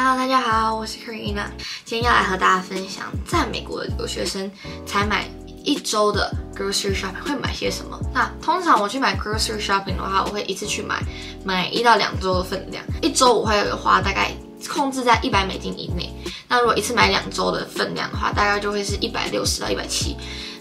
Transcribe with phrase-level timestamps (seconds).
[0.00, 1.46] Hello，大家好，我是 Karina，
[1.84, 4.48] 今天要来和大家分享，在美国的留学生
[4.86, 5.28] 才买
[5.64, 7.98] 一周的 grocery shopping 会买些什么。
[8.14, 11.02] 那通常我去买 grocery shopping 的话，我会一次去买
[11.44, 14.30] 买一到两周的分量，一周我会花大概
[14.68, 16.08] 控制在一百美金以内。
[16.46, 20.16] 那如果一次买两周的分量的话，大概就会是一百六十到一百七。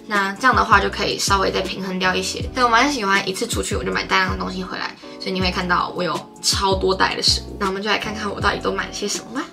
[0.07, 2.43] 那这样的话就可以稍微再平衡掉一些。
[2.55, 4.95] 但我蛮喜欢一次出去我就买大量的东西回来，
[5.27, 7.57] 所以你会看到我有超多袋的食物。
[7.59, 9.45] 那我们就来看看我到底都买了些什么吧。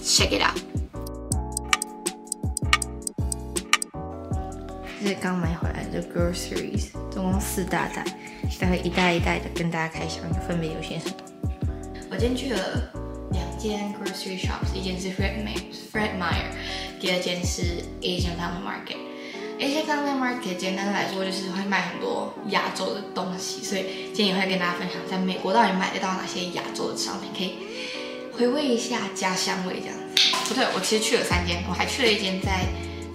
[0.00, 0.56] Check it out。
[5.02, 8.04] 这是刚买回来的 groceries，总共四大袋，
[8.60, 11.16] 待会一袋一袋的跟大家开箱，分别有些什么。
[12.12, 12.88] 我今天去了
[13.32, 16.46] 两间 grocery shops，一间是 Fred Meyer Fred Meyer，
[17.00, 19.07] 第二间是 Asian Town Market。
[19.58, 27.56] Asian Family Market 简单来说就是会卖很多亚洲的东西，所以今天也会跟大家分享，在美国到底买得到哪些亚洲的商品，可以
[28.32, 30.22] 回味一下家乡味这样子。
[30.46, 32.66] 不对，我其实去了三间，我还去了一间在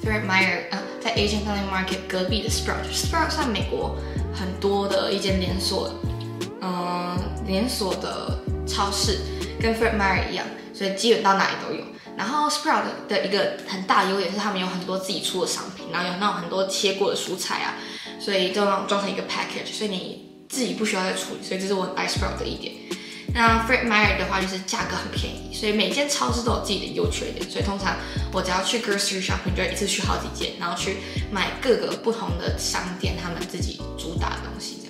[0.04, 2.84] Fred Meyer，呃，在 Asian Family Market 隔壁的 Sprout。
[2.94, 3.96] Sprout 算美国
[4.36, 5.94] 很多的一间连锁，
[6.62, 9.18] 嗯，连锁的超市，
[9.62, 11.82] 跟 Fred Meyer 一样，所以基本到哪里都有。
[12.16, 17.76] 然后 Sprout 的一个很大优点是他们有很多自己出的商品，然后有那种很多切过的蔬菜啊，
[18.20, 22.74] 所以都能装成一个 package，所以你自己不需要再处理，所以这是我很爱 Sprout 的一点。
[23.36, 27.96] 那 Fred Meyer 的话就是价格很便宜，所以每间超市都有自己的优缺点，所以通常
[28.32, 30.98] 我只要去 grocery shopping 就一次去好几间，然后去
[31.32, 34.88] 买各个不同的商店他们自己主打的东西。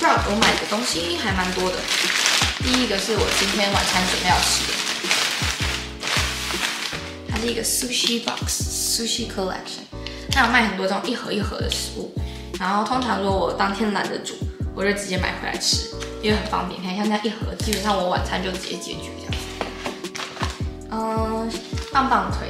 [0.00, 1.76] 这样 Sprout 我买的东西还蛮多的，
[2.64, 4.72] 第一个是我今天晚餐准备要吃的。
[7.30, 9.85] 它是一个 sushi box sushi collection，
[10.36, 12.12] 它有卖很多这种一盒一盒的食物，
[12.60, 14.34] 然后通常如果我当天懒得煮，
[14.74, 15.88] 我就直接买回来吃，
[16.20, 16.78] 因为很方便。
[16.78, 19.38] 你看像这样一盒，基本上我晚餐就直接解决这样子。
[20.90, 21.50] 嗯，
[21.90, 22.48] 棒棒腿，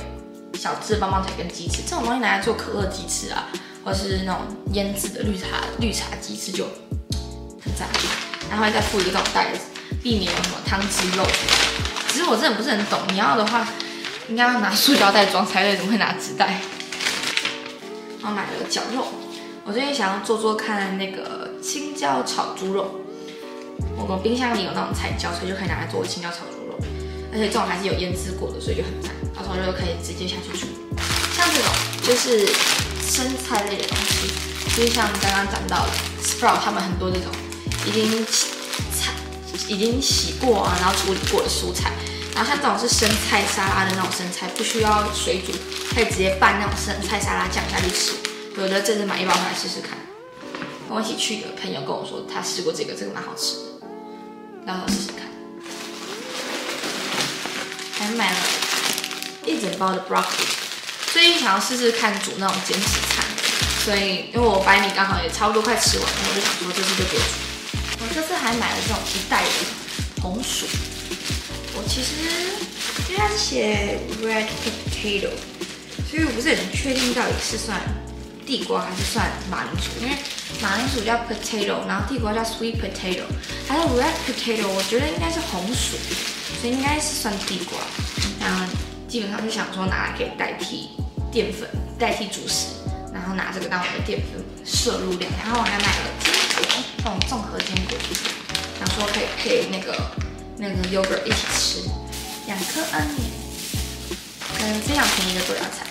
[0.59, 3.47] 小只棒棒腿跟鸡翅，这种东西拿来做可乐鸡翅啊，
[3.85, 4.41] 或是那种
[4.73, 5.47] 腌制的绿茶
[5.79, 6.65] 绿茶鸡翅就
[7.63, 7.87] 很赞。
[8.51, 9.61] 然后再附一个这种袋子，
[10.03, 11.55] 避免有什么汤汁漏出来。
[12.09, 13.65] 其实我真的不是很懂，你要的话。
[14.29, 16.61] 应该要拿塑胶袋装才对，怎么会拿纸袋？
[18.27, 19.07] 我买了绞肉，
[19.65, 23.03] 我最近想要做做看那个青椒炒猪肉。
[23.97, 26.77] 我们冰箱里有那种彩椒，所以就可以拿来做青椒炒猪肉。
[27.33, 29.13] 而且这种还是有腌制过的，所以就很赞。
[29.33, 30.67] 到时候就可以直接下去煮。
[31.37, 31.71] 像这种
[32.03, 32.49] 就是
[33.01, 34.27] 生菜类的东西，
[34.75, 37.31] 就是像刚刚讲到的 Sprout，他们很多这种
[37.87, 38.27] 已经
[38.91, 39.13] 菜
[39.69, 41.93] 已经洗过啊，然后处理过的蔬菜。
[42.37, 45.53] 然后像这种是生菜沙拉的那种生菜，不需要水煮，
[45.95, 48.13] 可以直接拌那种生菜沙拉酱下去吃。
[48.57, 49.97] 我觉得这次买一包回来试试看。
[50.87, 53.89] 跟我一起去的朋友跟我说，他试过这个，这个蛮好吃的，
[54.67, 55.27] 到时候试试看。
[57.99, 58.39] 还买了
[59.47, 60.45] 一整包的 broccoli，
[61.15, 62.87] 最近想要试试看煮那种减脂
[63.17, 63.25] 餐，
[63.83, 67.25] 所以因为我白米刚好也差不多快吃完了，我就想说这次就别煮。
[67.99, 70.67] 我这次还买了这种一袋的红薯。
[71.77, 72.11] 我其实
[73.09, 75.29] 因为它是写 red potato，
[76.09, 77.81] 所以我不是很确定到底是算
[78.47, 80.17] 地瓜还是算马铃薯，因为
[80.63, 83.25] 马铃薯叫 potato，然后地瓜叫 sweet potato，
[83.69, 85.97] 还有 red potato，我觉得应该是红薯，
[86.61, 87.79] 所以应该是算地瓜。
[88.41, 88.65] 然后
[89.07, 90.91] 基本上是想说拿来可以代替
[91.31, 92.69] 淀粉，代替主食，
[93.13, 95.31] 然后拿这个当我的淀粉摄入量。
[95.43, 97.99] 然后我还买了坚果，这种综合坚果，
[98.79, 100.26] 想说可以配那个。
[100.59, 101.89] 那个 yogurt 一起吃，
[102.47, 103.31] 两颗 onion，
[104.59, 105.87] 跟非常便宜的豆芽菜。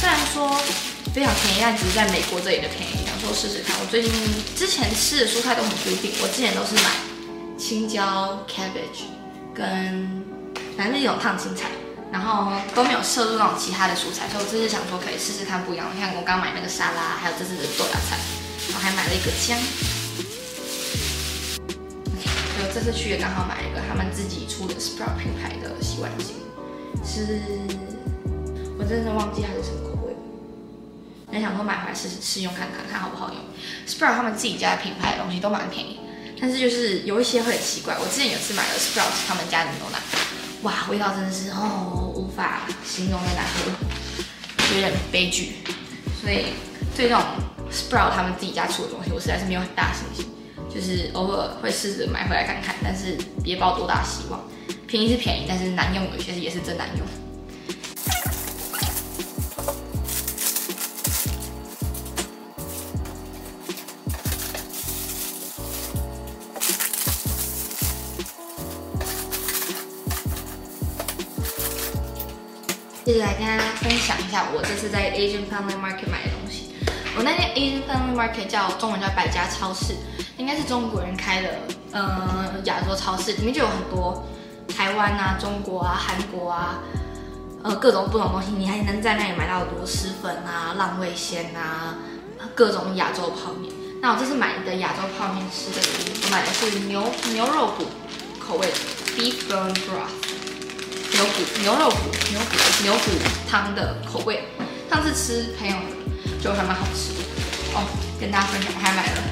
[0.00, 0.48] 虽然说
[1.14, 3.04] 非常便宜，但只是在美国这里的便宜。
[3.06, 4.10] 想说试试看，我最近
[4.56, 6.90] 之前吃的蔬菜都很固定，我之前都是买
[7.58, 9.08] 青椒 cabbage
[9.54, 10.24] 跟
[10.76, 11.68] 反正一种烫青菜，
[12.10, 15.86] 然后都没有摄入那种其他的蔬菜，所以我这次想说可以试试看不一样。
[16.00, 18.16] 像我刚买那个沙拉，还有这次的豆芽菜，
[18.74, 19.56] 我还买了一个姜。
[22.74, 26.34] 这次去也刚好买一个他们自己出的 Sprout 品牌的洗碗巾，
[27.06, 27.38] 是，
[28.76, 30.18] 我真的忘记它是什么口味了。
[31.30, 33.36] 很想说买回来试试试用看看，看好不好用。
[33.86, 36.00] Sprout 他们自己家的品牌的东西都蛮便宜，
[36.40, 37.94] 但是就是有一些会很奇怪。
[38.00, 39.98] 我之前有次买了 Sprout 他们家的牛奶，
[40.62, 45.58] 哇，味道真的是哦无法形容的难喝，有点悲剧。
[46.20, 46.46] 所以
[46.96, 47.22] 对这种
[47.70, 50.33] Sprout 他们自己家出的东西，我实在是没有很大信心。
[50.74, 54.42] 就是偶尔会试着买回来看看，但是别抱多大希望。
[54.88, 57.06] 便宜是便宜，但是难用有些也是真难用。
[73.04, 76.73] 接着来跟大家分享一下我这次在 Asian Family Market 买的东西。
[77.16, 79.94] 我那间 Asian Family Market 叫中文叫百家超市，
[80.36, 81.48] 应该是中国人开的，
[81.92, 84.26] 呃，亚洲超市，里面就有很多
[84.76, 86.80] 台湾啊、中国啊、韩国啊，
[87.62, 91.94] 呃，各种不同东西，你还能在那里买到螺蛳粉啊、浪味仙啊，
[92.52, 93.72] 各种亚洲泡面。
[94.02, 95.80] 那我这次买的亚洲泡面吃的，
[96.24, 97.00] 我买的是牛
[97.32, 97.86] 牛肉骨
[98.40, 98.74] 口味的
[99.16, 100.10] beef bone broth，
[101.12, 103.10] 牛骨牛肉骨牛骨牛骨
[103.48, 104.42] 汤的口味。
[104.90, 105.74] 上次吃朋友
[106.44, 107.20] 就还蛮好吃的
[107.72, 107.86] 哦，
[108.20, 109.22] 跟大家分享，我还买了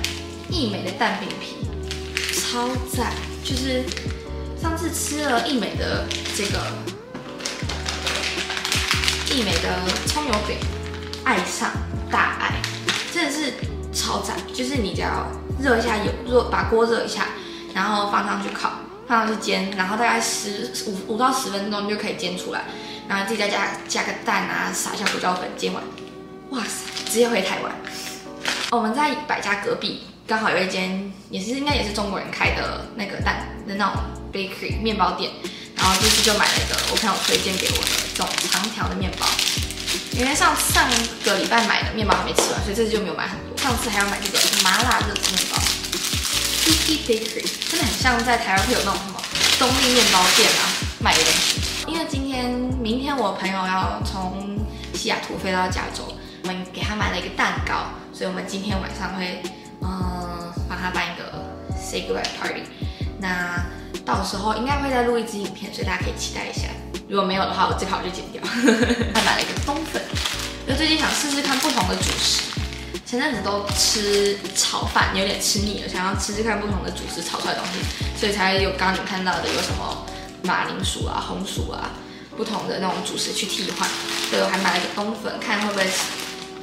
[0.49, 1.57] 益美的蛋饼皮，
[2.41, 3.13] 超赞！
[3.45, 3.85] 就是
[4.59, 6.59] 上次吃了益美的这个
[9.31, 10.57] 益美的葱油饼，
[11.23, 11.71] 爱上
[12.11, 12.55] 大爱，
[13.13, 13.53] 真的是。
[13.93, 14.35] 超赞！
[14.55, 15.27] 就是你只要
[15.61, 17.27] 热一下油，热把锅热一下，
[17.75, 18.73] 然后放上去烤，
[19.07, 22.65] 放上去煎，然后大概十五五到十分钟就可以煎出来，
[23.07, 25.83] 然后自己再加加个蛋啊，撒一下胡椒粉，煎完，
[26.53, 27.71] 哇塞，直接回台湾。
[28.71, 35.31] 我们在百家隔壁刚好有一间，也是应该也是中国人开的那个蛋的那种 bakery 面包店，
[35.77, 39.27] 然后这次就买了一个我朋友推荐给我的这种长条的面包。
[40.13, 40.89] 因为上上
[41.23, 43.59] 个礼拜买的面包还没吃完，所以这次就没有买很多。
[43.59, 45.59] 上次还要买这个麻辣热吃面包
[46.65, 49.21] ，Tiki Bakery，真的很像在台湾会有那种什么
[49.59, 50.65] 东立面包店啊
[50.99, 51.61] 卖的东西。
[51.87, 52.49] 因为今天、
[52.81, 54.57] 明天我朋友要从
[54.95, 56.09] 西雅图飞到加州，
[56.43, 59.41] 我们给他买了一个蛋糕，所以我们今天晚上会
[59.81, 61.45] 嗯帮他办一个
[61.77, 62.63] Say Goodbye Party。
[63.21, 63.65] 那
[64.05, 66.69] 到时候应该会再录一支影片，所以大家可以期待一下。
[67.09, 68.43] 如果没有的话，我最好就剪掉。
[69.15, 70.03] 还买了一个冬粉，
[70.67, 72.43] 因为最近想试试看不同的主食。
[73.07, 80.07] 前阵子都吃炒饭，有点吃腻了，想要吃吃看不同的主食炒出来的东西，所以才有刚刚你看到的有什么
[80.43, 81.91] 马铃薯啊、红薯啊，
[82.37, 83.87] 不同的那种主食去替换。
[84.31, 85.87] 所以我还买了一个冬粉，看会不会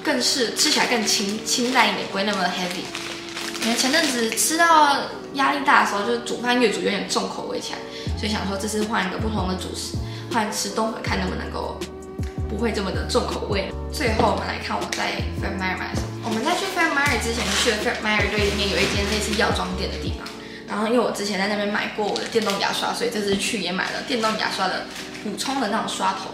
[0.04, 2.84] 更是吃起来更清清淡一点，不会那么 heavy。
[3.64, 4.98] 因为前阵子吃到
[5.34, 7.80] 压力大的时候，就是煮饭越煮有点重口味起来，
[8.18, 9.98] 所以想说这次换一个不同的主食。
[10.32, 11.80] 换吃冬粉，看能不能够
[12.48, 13.74] 不会这么的重口味。
[13.92, 16.08] 最后我们来看我在 Fred Meyer 买什么。
[16.24, 20.28] 我们在去 Fred Meyer 之前去了 Fred Meyer 对里面有一间类似药妆店的地方。
[20.68, 24.86] 然后因为我之前在那边买过我的电动牙刷，所以这次去也买了电动牙刷的
[25.24, 26.30] 补充的那种刷头。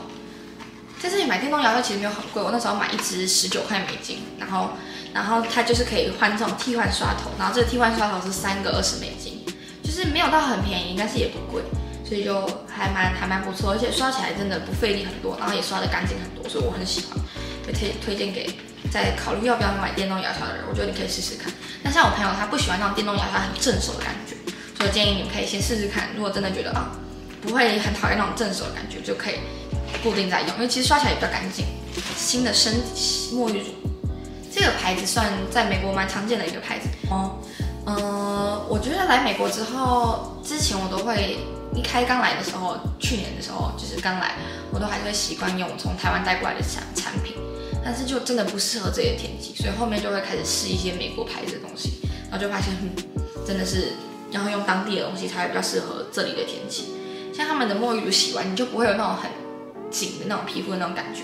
[1.06, 4.24] 但是你买电动牙刷其实没有很贵，我那时候买一支十九块美金。
[4.40, 4.72] 然后
[5.14, 9.46] 然后它就是可以换这种替换刷头，然后这个替换刷头是三个二十美金，
[9.84, 11.62] 就是没有到很便宜，但是也不贵。
[12.04, 17.20] 所以就还蛮还蛮不错，而且刷起来真的不费力很多，然后也刷的干净很多，所以我很喜欢，
[17.68, 18.50] 会推推荐给
[18.92, 21.54] 在考虑要不要买电动牙刷的人，我觉得你可以试试看。
[21.84, 24.34] 那像我朋友他不喜欢那种电动牙刷很正手的感觉，
[24.76, 26.10] 所以建议你们可以先试试看。
[26.16, 26.90] 如果真的觉得啊
[27.44, 29.36] 不会很讨厌那种正手的感觉，就可以
[30.04, 31.66] 固定在用，因为其实刷起来也比较干净。
[32.16, 32.74] 新的生
[33.34, 33.66] 沐浴乳，
[34.52, 37.38] 这个牌子算在美国蛮常见的一个牌子哦。
[37.86, 41.38] 嗯，我觉得来美国之后，之前我都会。
[41.74, 44.36] 一开刚来的时候，去年的时候就是刚来，
[44.72, 47.36] 我都还是会习惯用从台湾带过来的产产品，
[47.84, 52.00] 但是就真的不适合这里的天气，所以后面就会开始试一些美国牌子的东西，
[52.32, 52.96] 然后就发现，嗯，
[53.46, 53.92] 真的是
[54.32, 56.94] 然后用当地的东西才会比较适合这里的天气。
[57.36, 59.30] 像他们的沐浴乳洗完，你就不会有那种很
[59.92, 61.22] 紧的那种皮肤的那种感觉，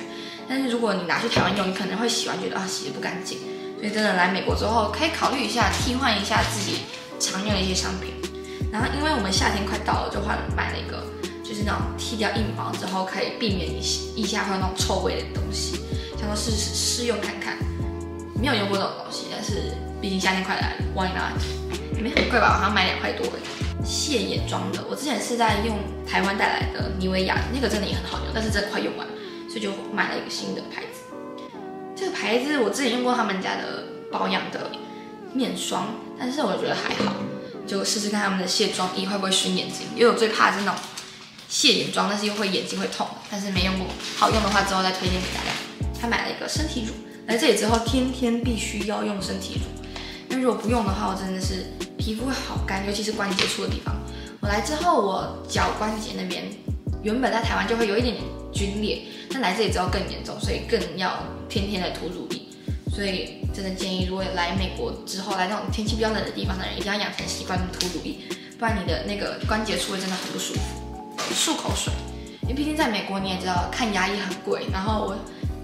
[0.47, 3.39] 但是如果你拿去台湾用，你可能会洗完觉得啊洗的不干净，
[3.79, 6.79] 所以真的来美国之后可以考虑一下替换一下自己
[7.19, 8.13] 常用的一些商品。
[8.71, 11.03] 然后，因为我们夏天快到了，就换买了一个，
[11.43, 13.81] 就是那种剃掉硬毛之后，可以避免一
[14.15, 15.81] 一下会有那种臭味的东西，
[16.17, 17.57] 想说试试试用看看。
[18.39, 21.37] 没有用过这种东西，但是毕竟夏天快来了，Why not？
[22.01, 22.57] 没很贵吧？
[22.57, 23.33] 好像买两块多的
[23.83, 24.83] 卸眼妆的。
[24.89, 29.07] 我之前是在用台湾带来的妮维雅，那个真的也很好用，但是真的快用完，
[29.47, 31.01] 所以就买了一个新的牌子。
[31.95, 34.71] 这个牌子我之前用过他们家的保养的
[35.33, 37.13] 面霜，但是我觉得还好。
[37.67, 40.81] 就试试看他们的卸妆液会不会熏眼睛，因为我最怕的是那种
[41.47, 43.07] 卸眼妆，但是又会眼睛会痛。
[43.29, 45.51] 但是没用过，好用的话之后再推荐给大家。
[46.01, 46.93] 他买了一个身体乳，
[47.27, 49.61] 来这里之后天天必须要用身体乳，
[50.31, 51.67] 因为如果不用的话，我真的是
[52.01, 53.95] 皮肤会好干，尤其是关节处的地方。
[54.41, 56.45] 我来之后，我脚关节那边
[57.03, 61.13] 原本在台湾就会有一点点皲裂，但来这里之后更严重，所以更要
[61.47, 62.41] 天天的涂乳液。
[62.91, 68.17] 所以真的建议，如果来美国之后来那种天气比较冷的地方的人，一定要养成习惯涂乳液，
[68.57, 71.15] 不然你的那个关节处会真的很不舒服。
[71.35, 71.93] 漱口水，
[72.41, 74.65] 因为毕竟在美国你也知道，看牙医很贵。
[74.73, 75.15] 然后我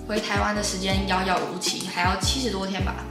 [0.08, 3.04] 回台湾的时间遥遥无期，还要七十多天吧，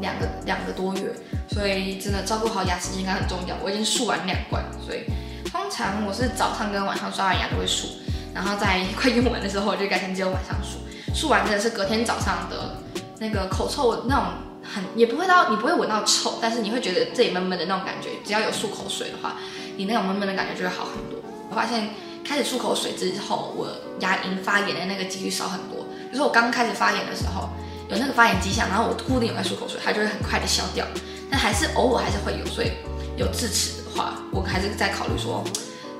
[0.00, 1.12] 两个两个多月。
[1.48, 3.56] 所以真的照顾好牙齿健康很重要。
[3.62, 5.04] 我已经漱完两罐，所以
[5.50, 7.86] 通常我是早上跟晚上刷完牙都会漱。
[8.34, 10.84] 然后在快用完的时候，我就改成只有晚上漱。
[11.14, 12.76] 漱完真的是隔天早上的
[13.18, 14.24] 那个口臭那种
[14.62, 18.10] 很也不会到你不会闻到臭，但是你会觉得这里闷闷的那种感觉。
[18.22, 19.36] 只要有漱口水的话，
[19.78, 21.18] 你那种闷闷的感觉就会好很多。
[21.48, 21.88] 我发现
[22.22, 23.68] 开始漱口水之后，我
[24.00, 25.84] 牙龈发炎的那个几率少很多。
[26.10, 27.48] 比如说我刚开始发炎的时候，
[27.88, 30.86] 有那个发炎迹象，然后我固定有在漱口水，它就会很快的消掉。
[31.30, 32.72] 但还是偶尔还是会有，所以
[33.16, 35.44] 有智齿的话，我还是在考虑说。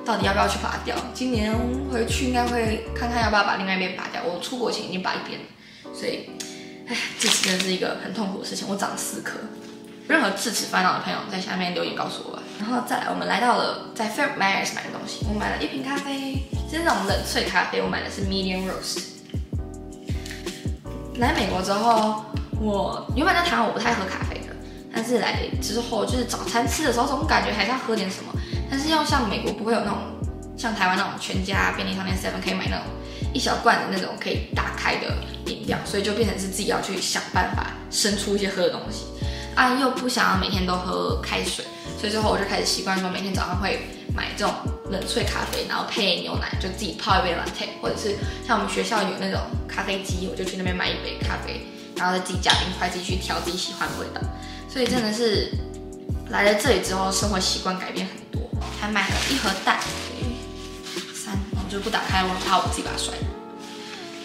[0.05, 0.95] 到底要不要去拔掉？
[1.13, 1.53] 今年
[1.91, 4.21] 回去应该会看看要不要把另外一边拔掉。
[4.23, 5.45] 我出国前已经拔一边了，
[5.93, 6.29] 所以，
[6.87, 8.65] 哎，智齿真的是一个很痛苦的事情。
[8.69, 9.37] 我长了四颗。
[10.07, 12.43] 任何智齿烦恼的朋友在下面留言告诉我吧。
[12.57, 15.25] 然后再来，我们来到了在 Philip Myers 买的东西。
[15.27, 16.41] 我买了一瓶咖啡，
[16.71, 17.81] 是那种冷萃咖啡。
[17.81, 19.06] 我买的是 Medium Roast。
[21.19, 22.23] 来美国之后，
[22.59, 24.55] 我原本在台湾我不太喝咖啡的，
[24.93, 28.31] 但是来之后就是早餐吃的时候，总感觉还是要喝点什么。
[28.69, 29.97] 但是要像美国不会有那种
[30.55, 32.85] 像台湾那种全家便利商店 seven 可以买那种
[33.33, 35.07] 一小罐的那种可以打开的
[35.45, 39.05] 饮料，所以就变成是自己要去想办法生出一些喝的东西
[39.55, 41.65] 啊，又不想要每天都喝开水，
[41.99, 44.53] 所以之后我就开始习惯说每天早上会买这种
[44.89, 48.15] 冷萃咖啡，然后配牛奶，就自己泡一杯 latte，或者是
[48.47, 51.65] 像我们学校有那种咖啡机，我就去那边买一杯咖啡，
[51.95, 54.21] 然后再自己加冰块，自己去调自己喜欢的味道。
[54.69, 55.51] 所以真的是
[56.29, 58.47] 来了这里之后，生活习惯改变很多。
[58.79, 59.79] 还买了一盒蛋，
[61.13, 63.13] 三，我就不打开，我怕我自己把它摔。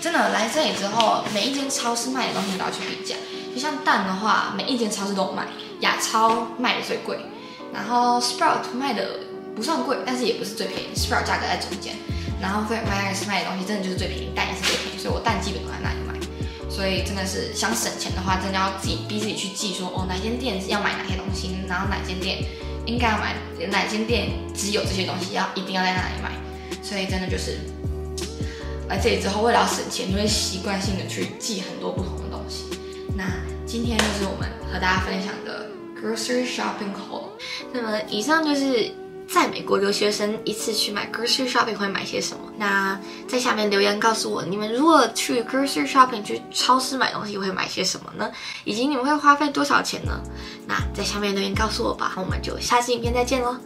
[0.01, 3.15] 真的来这里之后，每一间超市卖的东西都要去比价。
[3.55, 5.47] 就像蛋的话，每一间超市都有卖，
[5.81, 7.19] 亚超卖的最贵，
[7.73, 9.21] 然后 Sprout 卖的
[9.55, 11.95] 不算贵，但是也不是最便宜，Sprout 价格在中间。
[12.41, 16.15] 然后 f a i r m a 卖的东西真的就是最便宜，蛋也是最便宜，所以我蛋基本都在那里买。
[16.69, 22.45] 所以真的是想省钱的话，真的要自己逼自己去记，说哦哪间店要买哪些东西，然后哪间店。
[22.85, 23.37] 应该要买
[23.71, 26.33] 哪间店只有这些东西，要一定要在那里买，
[26.83, 27.59] 所以真的就是
[28.89, 32.65] 来这里之后，为了要省钱，你会习惯性的去记很多不同的东西。
[33.17, 33.25] 那
[33.65, 37.27] 今天就是我们和大家分享的 grocery shopping haul。
[37.73, 38.93] 那么以上就是。
[39.33, 42.53] 在美国留学生一次去买 grocery shopping 会买些什么？
[42.59, 48.31] 那在下面留言告诉我，你们如果去 grocery shopping 去超市买东西会买些什么呢？
[48.65, 50.21] 以及你们会花费多少钱呢？
[50.67, 52.13] 那在下面留言告诉我吧。
[52.17, 53.57] 我们就下期影片再见喽。